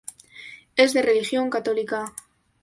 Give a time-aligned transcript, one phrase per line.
[0.77, 2.15] Es de religión católica.